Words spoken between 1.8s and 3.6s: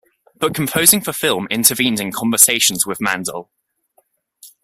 in conversations with Mandel.